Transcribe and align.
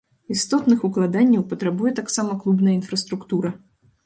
Істотных 0.35 0.79
укладанняў 0.87 1.43
патрабуе 1.51 1.93
таксама 2.01 2.31
клубная 2.45 2.75
інфраструктура. 2.81 3.55